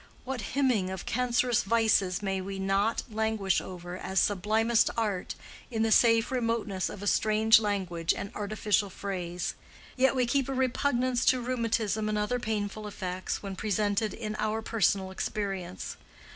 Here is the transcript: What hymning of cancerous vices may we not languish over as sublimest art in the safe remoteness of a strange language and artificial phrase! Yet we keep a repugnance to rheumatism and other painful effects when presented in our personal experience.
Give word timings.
What 0.23 0.41
hymning 0.57 0.89
of 0.89 1.05
cancerous 1.05 1.61
vices 1.61 2.23
may 2.23 2.41
we 2.41 2.57
not 2.57 3.03
languish 3.11 3.61
over 3.61 3.99
as 3.99 4.19
sublimest 4.19 4.89
art 4.97 5.35
in 5.69 5.83
the 5.83 5.91
safe 5.91 6.31
remoteness 6.31 6.89
of 6.89 7.03
a 7.03 7.05
strange 7.05 7.59
language 7.59 8.11
and 8.11 8.31
artificial 8.33 8.89
phrase! 8.89 9.53
Yet 9.95 10.15
we 10.15 10.25
keep 10.25 10.49
a 10.49 10.53
repugnance 10.55 11.23
to 11.25 11.39
rheumatism 11.39 12.09
and 12.09 12.17
other 12.17 12.39
painful 12.39 12.87
effects 12.87 13.43
when 13.43 13.55
presented 13.55 14.15
in 14.15 14.35
our 14.39 14.63
personal 14.63 15.11
experience. 15.11 15.97